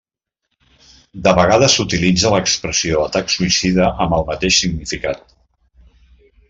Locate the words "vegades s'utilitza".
1.39-2.33